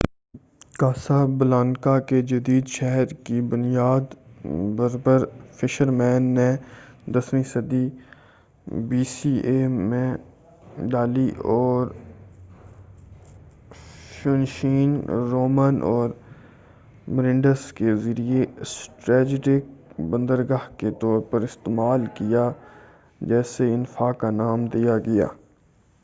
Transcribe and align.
کاسا 0.79 1.15
Blanca 1.39 1.99
کے 2.09 2.21
جدید 2.21 2.67
شہر 2.67 3.13
کی 3.25 3.39
بنیاد 3.49 4.13
بربر 4.77 5.25
فشرمین 5.55 6.23
نے 6.35 6.49
10ویں 7.17 7.43
صدی 7.43 7.87
بی 8.89 9.03
سی 9.03 9.33
ای 9.41 9.67
میں 9.67 10.07
ڈالی 10.91 11.29
اور 11.47 11.87
فوئنشین 14.13 14.95
رومن 15.31 15.81
اور 15.83 16.09
مرینڈس 17.09 17.71
کے 17.73 17.95
ذریعہ 17.95 18.45
اسٹریٹجک 18.61 19.99
بندرگاہ 20.11 20.67
کے 20.77 20.91
طور 21.01 21.19
پر 21.31 21.41
استعمال 21.41 22.05
کیا 22.15 22.49
جسے 23.21 23.73
انفا 23.73 24.11
کا 24.13 24.31
نام 24.33 24.65
دیا 24.67 24.97
گیا 24.97 25.27